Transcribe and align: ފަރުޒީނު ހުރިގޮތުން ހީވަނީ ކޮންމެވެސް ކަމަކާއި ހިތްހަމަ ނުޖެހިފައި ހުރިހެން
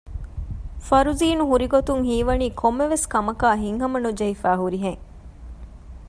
ފަރުޒީނު 0.87 1.43
ހުރިގޮތުން 1.49 2.03
ހީވަނީ 2.09 2.47
ކޮންމެވެސް 2.61 3.05
ކަމަކާއި 3.13 3.59
ހިތްހަމަ 3.65 3.97
ނުޖެހިފައި 4.03 4.59
ހުރިހެން 4.61 5.01